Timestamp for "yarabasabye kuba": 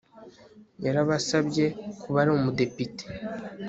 0.85-2.17